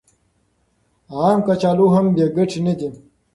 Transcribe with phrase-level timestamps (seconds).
[1.15, 2.89] عام کچالو هم بې ګټې نه دي.